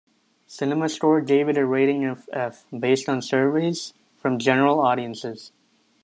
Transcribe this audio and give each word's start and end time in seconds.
CinemaScore 0.47 1.23
gave 1.27 1.47
it 1.47 1.59
a 1.59 1.63
rating 1.67 2.05
of 2.05 2.27
"F" 2.33 2.65
based 2.75 3.07
on 3.07 3.21
surveys 3.21 3.93
from 4.17 4.39
general 4.39 4.79
audiences. 4.79 5.51